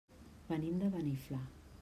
Venim 0.51 0.81
de 0.85 0.89
Beniflà. 0.97 1.45